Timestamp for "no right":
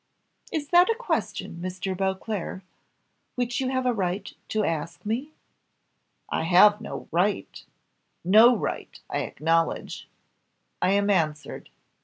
6.81-7.63, 8.25-8.99